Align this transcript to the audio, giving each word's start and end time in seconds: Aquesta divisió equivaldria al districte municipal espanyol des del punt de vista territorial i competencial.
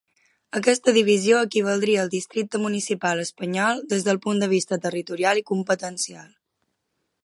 Aquesta 0.59 0.93
divisió 0.95 1.41
equivaldria 1.47 1.99
al 2.05 2.09
districte 2.15 2.63
municipal 2.65 3.23
espanyol 3.27 3.85
des 3.95 4.09
del 4.09 4.23
punt 4.27 4.43
de 4.45 4.53
vista 4.59 4.83
territorial 4.89 5.45
i 5.45 5.49
competencial. 5.55 6.31